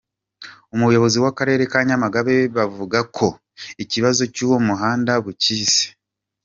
Ubuyobozi 0.73 1.15
bw’Akarere 1.21 1.63
ka 1.71 1.79
Nyamagabe 1.87 2.35
buvuga 2.55 2.99
ko 3.15 3.27
ikibazo 3.83 4.21
cy’uwo 4.33 4.57
muhanda 4.67 5.11
bukizi. 5.23 5.85